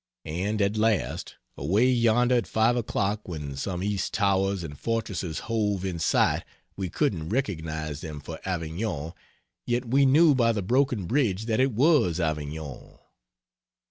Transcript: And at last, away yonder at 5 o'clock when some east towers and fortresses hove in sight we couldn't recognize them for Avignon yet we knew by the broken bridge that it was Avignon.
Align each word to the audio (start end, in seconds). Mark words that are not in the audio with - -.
And 0.25 0.63
at 0.63 0.77
last, 0.77 1.35
away 1.55 1.87
yonder 1.87 2.33
at 2.37 2.47
5 2.47 2.75
o'clock 2.75 3.27
when 3.27 3.55
some 3.55 3.83
east 3.83 4.15
towers 4.15 4.63
and 4.63 4.75
fortresses 4.75 5.41
hove 5.41 5.85
in 5.85 5.99
sight 5.99 6.43
we 6.75 6.89
couldn't 6.89 7.29
recognize 7.29 8.01
them 8.01 8.19
for 8.19 8.39
Avignon 8.43 9.13
yet 9.67 9.85
we 9.85 10.07
knew 10.07 10.33
by 10.33 10.53
the 10.53 10.63
broken 10.63 11.05
bridge 11.05 11.45
that 11.45 11.59
it 11.59 11.73
was 11.73 12.19
Avignon. 12.19 12.97